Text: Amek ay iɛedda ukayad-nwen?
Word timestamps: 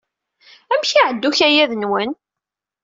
Amek 0.73 0.91
ay 0.93 0.97
iɛedda 1.01 1.27
ukayad-nwen? 1.29 2.11